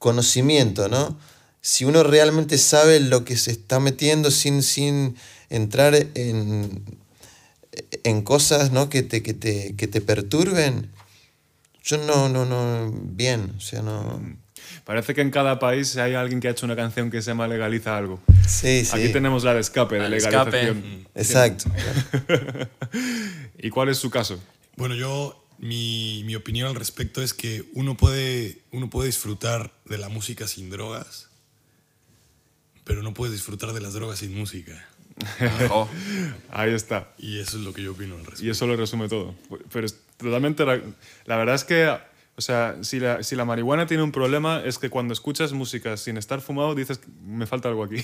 [0.00, 1.18] conocimiento, ¿no?
[1.60, 5.14] Si uno realmente sabe lo que se está metiendo sin, sin
[5.50, 6.84] entrar en,
[8.02, 8.88] en cosas ¿no?
[8.88, 10.90] que, te, que, te, que te perturben,
[11.82, 14.20] yo no, no, no, bien, o sea, no...
[14.90, 17.46] Parece que en cada país hay alguien que ha hecho una canción que se llama
[17.46, 18.20] Legaliza algo.
[18.44, 18.90] Sí, sí.
[18.92, 20.50] Aquí tenemos la de escape, de La de escape.
[20.50, 21.08] legalización.
[21.14, 21.70] Exacto.
[23.58, 24.42] ¿Y cuál es su caso?
[24.76, 29.96] Bueno, yo, mi, mi opinión al respecto es que uno puede, uno puede disfrutar de
[29.96, 31.28] la música sin drogas,
[32.82, 34.88] pero no puedes disfrutar de las drogas sin música.
[35.70, 35.88] Oh,
[36.50, 37.12] Ahí está.
[37.16, 38.44] Y eso es lo que yo opino al respecto.
[38.44, 39.36] Y eso lo resume todo.
[39.72, 40.64] Pero es totalmente.
[40.64, 40.80] ra-
[41.26, 41.96] La verdad es que,
[42.40, 45.98] o sea, si la, si la marihuana tiene un problema, es que cuando escuchas música
[45.98, 48.02] sin estar fumado, dices, me falta algo aquí.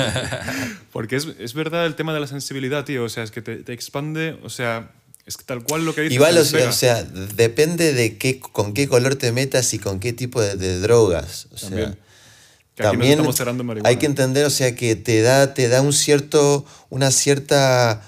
[0.92, 3.02] Porque es, es verdad el tema de la sensibilidad, tío.
[3.02, 4.92] O sea, es que te, te expande, o sea,
[5.26, 6.14] es que tal cual lo que dices.
[6.14, 9.98] Igual, o sea, o sea, depende de qué, con qué color te metas y con
[9.98, 11.48] qué tipo de, de drogas.
[11.50, 11.98] O sea, También.
[12.76, 15.92] Que aquí nos también hay que entender, o sea, que te da, te da un
[15.92, 18.02] cierto, una cierta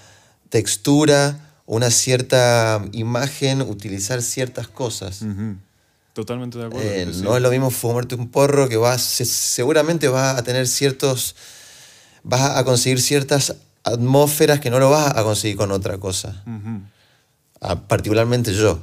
[0.48, 5.20] textura, una cierta imagen, utilizar ciertas cosas.
[6.12, 6.88] Totalmente de acuerdo.
[6.90, 7.22] Eh, sí.
[7.22, 11.36] No es lo mismo fumarte un porro que vas, se- seguramente vas a tener ciertos,
[12.24, 13.54] vas a conseguir ciertas
[13.84, 16.42] atmósferas que no lo vas a conseguir con otra cosa.
[17.60, 18.80] Ah, particularmente yo.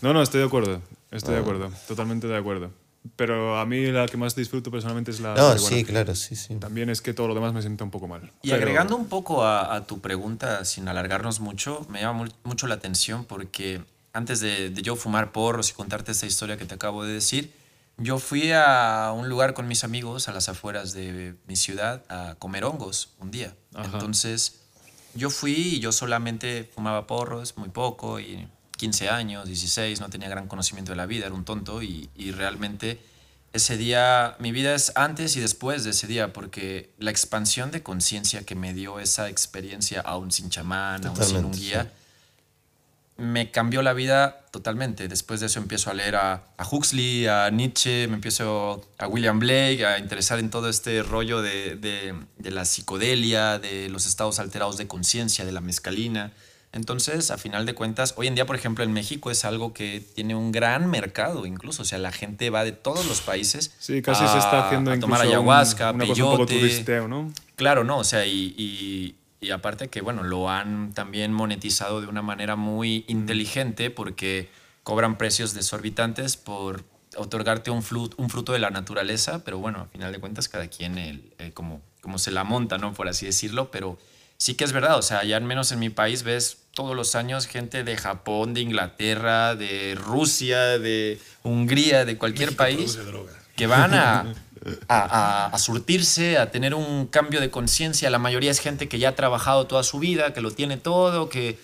[0.00, 0.80] No, no, estoy de acuerdo.
[1.10, 1.36] Estoy Ah.
[1.36, 1.70] de acuerdo.
[1.88, 2.70] Totalmente de acuerdo.
[3.16, 6.56] Pero a mí la que más disfruto personalmente es la No, sí, claro, sí, sí.
[6.56, 8.30] También es que todo lo demás me sienta un poco mal.
[8.42, 12.30] Y Pero- agregando un poco a, a tu pregunta, sin alargarnos mucho, me llama mu-
[12.44, 13.82] mucho la atención porque
[14.12, 17.52] antes de, de yo fumar porros y contarte esta historia que te acabo de decir,
[17.96, 22.34] yo fui a un lugar con mis amigos a las afueras de mi ciudad a
[22.38, 23.54] comer hongos un día.
[23.74, 23.90] Ajá.
[23.94, 24.60] Entonces,
[25.14, 28.46] yo fui y yo solamente fumaba porros, muy poco, y
[28.80, 32.30] 15 años, 16, no tenía gran conocimiento de la vida, era un tonto y, y
[32.32, 32.98] realmente
[33.52, 37.82] ese día, mi vida es antes y después de ese día, porque la expansión de
[37.82, 43.22] conciencia que me dio esa experiencia, aún sin chamán, aún sin un guía, sí.
[43.22, 45.08] me cambió la vida totalmente.
[45.08, 49.38] Después de eso empiezo a leer a, a Huxley, a Nietzsche, me empiezo a William
[49.40, 54.38] Blake, a interesar en todo este rollo de, de- de la psicodelia, de los estados
[54.38, 56.32] alterados de conciencia, de la mescalina.
[56.72, 60.00] Entonces, a final de cuentas, hoy en día, por ejemplo, en México es algo que
[60.14, 61.82] tiene un gran mercado incluso.
[61.82, 64.90] O sea, la gente va de todos los países Sí, casi se está a- haciendo
[64.92, 66.60] a incluso tomar ayahuasca, un- una cosa un poco peyote.
[66.68, 67.32] turisteo, ¿no?
[67.56, 72.06] Claro, no, o sea, y, y- y aparte que, bueno, lo han también monetizado de
[72.06, 74.48] una manera muy inteligente porque
[74.84, 76.84] cobran precios desorbitantes por
[77.16, 80.68] otorgarte un, flu- un fruto de la naturaleza, pero bueno, a final de cuentas cada
[80.68, 82.94] quien el, eh, como, como se la monta, ¿no?
[82.94, 83.98] Por así decirlo, pero
[84.36, 87.14] sí que es verdad, o sea, ya al menos en mi país ves todos los
[87.14, 92.98] años gente de Japón, de Inglaterra, de Rusia, de Hungría, de cualquier México país
[93.56, 94.20] que van a,
[94.88, 98.08] a, a- a surtirse, a tener un cambio de conciencia.
[98.10, 101.28] La mayoría es gente que ya ha trabajado toda su vida, que lo tiene todo,
[101.28, 101.58] que,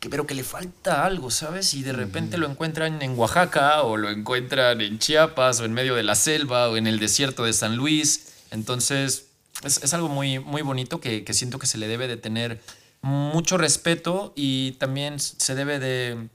[0.00, 1.72] que- pero que le falta algo, ¿sabes?
[1.74, 5.94] Y de repente lo encuentran en Oaxaca o lo encuentran en Chiapas o en medio
[5.94, 8.32] de la selva o en el desierto de San Luis.
[8.50, 9.26] Entonces,
[9.62, 12.60] es, es algo muy, muy bonito que, que siento que se le debe de tener
[13.06, 16.28] mucho respeto y también se debe de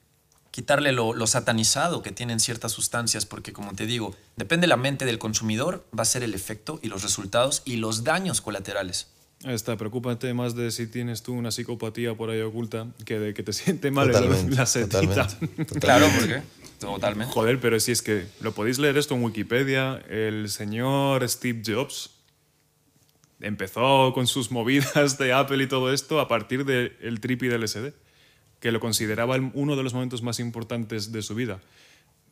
[0.52, 5.06] quitarle lo, lo satanizado que tienen ciertas sustancias, porque como te digo, depende la mente
[5.06, 9.08] del consumidor, va a ser el efecto y los resultados y los daños colaterales.
[9.44, 13.34] Ahí está, preocúpate más de si tienes tú una psicopatía por ahí oculta que de
[13.34, 15.28] que te siente mal Totalmente, la setita.
[15.28, 15.80] totalmente.
[15.80, 16.42] Claro, porque
[16.80, 17.34] totalmente.
[17.34, 22.12] Joder, pero si es que lo podéis leer esto en Wikipedia, el señor Steve Jobs
[23.42, 27.68] empezó con sus movidas de Apple y todo esto a partir del trip y del
[27.68, 27.94] SD,
[28.60, 31.60] que lo consideraba uno de los momentos más importantes de su vida,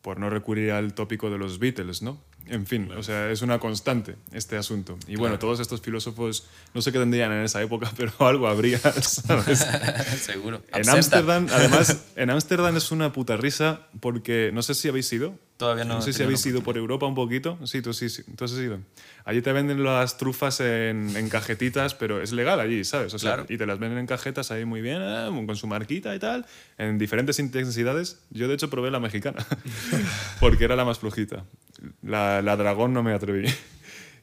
[0.01, 2.21] por no recurrir al tópico de los Beatles, ¿no?
[2.49, 4.97] En fin, o sea, es una constante este asunto.
[5.07, 8.79] Y bueno, todos estos filósofos, no sé qué tendrían en esa época, pero algo habría,
[8.79, 9.59] ¿sabes?
[10.21, 10.63] Seguro.
[10.73, 10.89] En.
[10.89, 15.37] Ámsterdam, además, en Ámsterdam es una puta risa porque no sé si habéis ido.
[15.59, 17.59] Todavía no No sé si habéis ido por Europa un poquito.
[17.65, 18.79] Sí, tú sí, sí, tú has ido.
[19.25, 23.13] Allí te venden las trufas en, en cajetitas, pero es legal allí, ¿sabes?
[23.13, 23.45] O sea, Claro.
[23.49, 26.45] Y te las venden en cajetas ahí muy bien, ah, con su marquita y tal,
[26.77, 28.21] en diferentes intensidades.
[28.29, 29.45] Yo, de hecho, probé la mexicana,
[30.39, 31.43] porque era la más flojita.
[32.03, 33.45] La, la dragón no me atreví.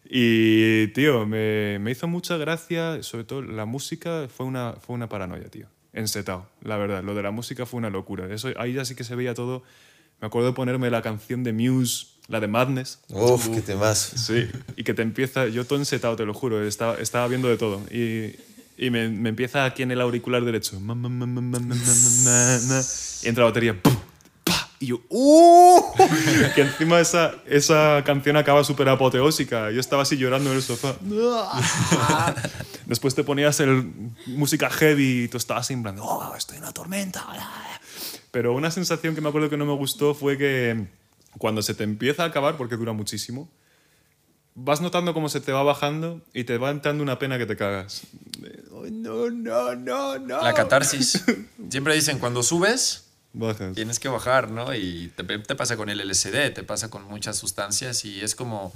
[0.09, 5.11] Y, tío, me, me hizo mucha gracia, sobre todo la música fue una, fue una
[5.11, 5.67] paranoia, tío.
[5.93, 7.03] Ensetado, la verdad.
[7.03, 8.33] Lo de la música fue una locura.
[8.33, 9.63] Eso, ahí ya sí que se veía todo.
[10.21, 13.01] Me acuerdo de ponerme la canción de Muse, la de Madness.
[13.09, 13.99] Uf, Uf qué temas.
[13.99, 17.57] Sí, y que te empieza, yo todo ensetado, te lo juro, estaba, estaba viendo de
[17.57, 17.83] todo.
[17.91, 18.35] Y,
[18.79, 20.81] y me, me, empieza aquí en el auricular derecho.
[23.23, 23.81] Y entra la batería.
[23.81, 23.97] ¡pum!
[24.79, 25.81] Y yo, ¡uh!
[26.55, 29.71] que encima esa, esa canción acaba súper apoteósica.
[29.71, 30.95] Yo estaba así llorando en el sofá.
[32.87, 33.91] Después te ponías el
[34.27, 37.27] música heavy y tú estabas en plan, ¡oh, estoy en una tormenta!
[38.37, 40.89] Pero una sensación que me acuerdo que no me gustó fue que
[41.39, 43.51] cuando se te empieza a acabar, porque dura muchísimo,
[44.55, 47.57] vas notando cómo se te va bajando y te va entrando una pena que te
[47.57, 48.03] cagas.
[48.39, 50.43] De, "Ay, no, no, no, no.
[50.43, 51.25] La catarsis.
[51.71, 53.75] Siempre dicen, cuando subes, Bajas.
[53.75, 54.75] tienes que bajar, ¿no?
[54.75, 58.75] Y te, te pasa con el LSD, te pasa con muchas sustancias y es como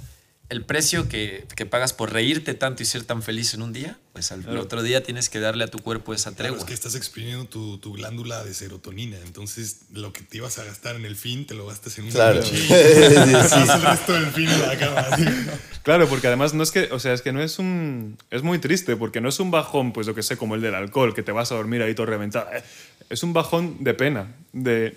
[0.49, 3.99] el precio que, que pagas por reírte tanto y ser tan feliz en un día,
[4.13, 6.59] pues al otro día tienes que darle a tu cuerpo esa Claro, tregua.
[6.59, 9.17] es que estás exprimiendo tu, tu glándula de serotonina.
[9.25, 12.11] Entonces, lo que te ibas a gastar en el fin, te lo gastas en un
[12.11, 12.41] Claro.
[12.51, 14.99] Sí, el resto del fin en la cama.
[14.99, 15.25] así.
[15.83, 18.59] Claro, porque además no es que, o sea, es que no es un, es muy
[18.59, 21.23] triste, porque no es un bajón, pues yo que sé, como el del alcohol, que
[21.23, 22.47] te vas a dormir ahí todo reventado.
[22.53, 22.61] Eh,
[23.09, 24.95] Es un bajón de pena, de,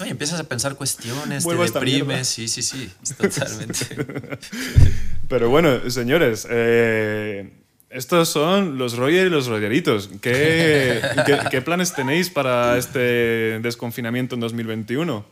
[0.00, 3.86] No, y empiezas a pensar cuestiones, Vuelvo te deprimes, sí, sí, sí, totalmente.
[5.28, 7.50] Pero bueno, señores, eh,
[7.90, 10.08] estos son los Roger y los Rogeritos.
[10.20, 11.00] ¿Qué,
[11.50, 15.24] qué, planes tenéis para este desconfinamiento en 2021?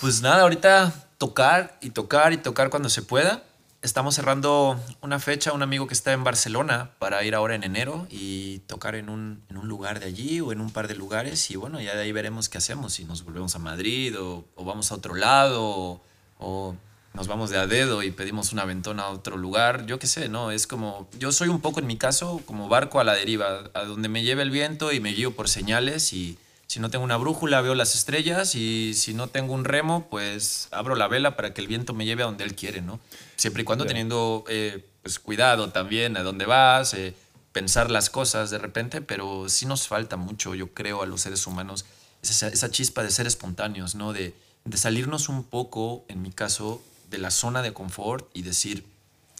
[0.00, 3.42] Pues nada, ahorita tocar y tocar y tocar cuando se pueda.
[3.82, 8.06] Estamos cerrando una fecha, un amigo que está en Barcelona para ir ahora en enero
[8.08, 11.50] y tocar en un, en un lugar de allí o en un par de lugares
[11.50, 14.90] y bueno, ya de ahí veremos qué hacemos, si nos volvemos a Madrid o, vamos
[14.90, 16.00] a otro lado
[16.38, 16.74] o
[17.14, 20.28] nos vamos de a dedo y pedimos una aventón a otro lugar, yo qué sé,
[20.28, 20.50] ¿no?
[20.50, 23.84] Es como, yo soy un poco en mi caso como barco a la deriva, a
[23.84, 26.36] donde me lleve el viento y me guío por señales y
[26.66, 30.66] si no tengo una brújula veo las estrellas y si no tengo un remo pues
[30.72, 32.98] abro la vela para que el viento me lleve a donde él quiere, ¿no?
[33.36, 37.14] Siempre y cuando teniendo eh, pues, cuidado también a dónde vas, eh,
[37.52, 41.46] pensar las cosas de repente, pero sí nos falta mucho, yo creo, a los seres
[41.46, 41.84] humanos
[42.22, 44.12] esa, esa chispa de ser espontáneos, ¿no?
[44.12, 44.34] De,
[44.64, 46.82] de salirnos un poco, en mi caso,
[47.14, 48.84] de la zona de confort y decir,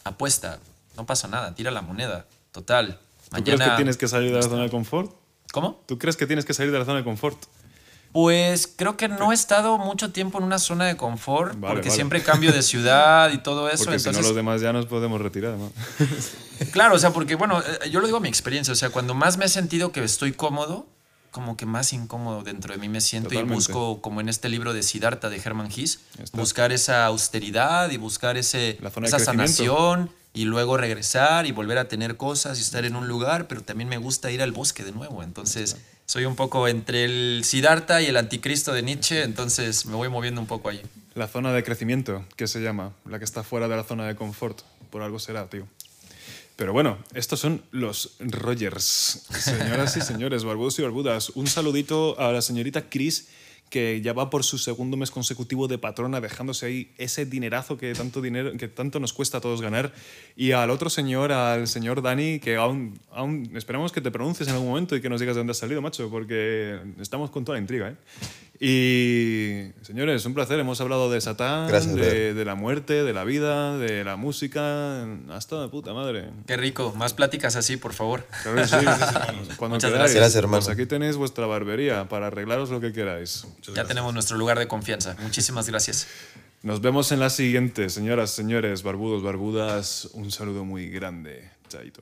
[0.03, 0.59] apuesta,
[0.95, 2.99] no pasa nada, tira la moneda, total.
[3.29, 5.11] ¿Tú crees que tienes que salir de la zona de confort?
[5.51, 5.81] ¿Cómo?
[5.85, 7.37] ¿Tú crees que tienes que salir de la zona de confort?
[8.13, 11.89] Pues creo que no he estado mucho tiempo en una zona de confort Vale, porque
[11.89, 11.95] vale.
[11.95, 13.83] siempre cambio de ciudad y todo eso.
[13.83, 15.57] Porque si entonces, no los demás ya nos podemos retirar.
[15.57, 15.69] ¿no?
[16.71, 19.15] claro, o sea, porque bueno, eh, yo lo digo a mi experiencia, o sea, cuando
[19.15, 20.87] más me he sentido que estoy cómodo,
[21.35, 23.53] como que más incómodo dentro de mí me siento Totalmente.
[23.53, 26.37] y busco, como en este libro de Siddhartha de Hermann Hesse, está.
[26.37, 32.15] buscar esa austeridad y buscar ese, esa sanación y luego regresar y volver a tener
[32.15, 35.23] cosas y estar en un lugar, pero también me gusta ir al bosque de nuevo.
[35.23, 35.75] Entonces,
[36.05, 40.39] soy un poco entre el Siddhartha y el anticristo de Nietzsche, entonces me voy moviendo
[40.39, 40.83] un poco allí.
[41.15, 44.15] La zona de crecimiento, que se llama, la que está fuera de la zona de
[44.15, 44.61] confort.
[44.89, 45.67] Por algo será, tío.
[46.55, 49.25] Pero bueno, estos son los Rogers.
[49.29, 53.27] Señoras y señores, barbudos y barbudas, un saludito a la señorita Chris,
[53.69, 57.93] que ya va por su segundo mes consecutivo de patrona, dejándose ahí ese dinerazo que
[57.93, 59.93] tanto, dinero, que tanto nos cuesta a todos ganar.
[60.37, 63.01] Y al otro señor, al señor Dani, que aún,
[63.53, 65.81] esperamos que te pronuncies en algún momento y que nos digas de dónde has salido,
[65.81, 67.89] macho, porque estamos con toda la intriga.
[67.89, 67.95] ¿eh?
[68.59, 70.59] Y señores, un placer.
[70.59, 72.33] Hemos hablado de Satán, Gracias, de, brother.
[72.35, 75.03] de la muerte, de la vida, de la música.
[75.29, 76.29] Hasta de puta madre.
[76.47, 78.25] Qué rico, más pláticas así, por favor.
[78.43, 78.75] Claro que sí.
[79.57, 80.13] Cuando Muchas queráis.
[80.15, 80.63] gracias, hermano.
[80.63, 83.45] Pues aquí tenéis vuestra barbería para arreglaros lo que queráis.
[83.75, 85.15] Ya tenemos nuestro lugar de confianza.
[85.21, 86.07] Muchísimas gracias.
[86.63, 90.05] Nos vemos en la siguiente, señoras, señores, barbudos, barbudas.
[90.13, 91.51] Un saludo muy grande.
[91.67, 92.01] Chaito.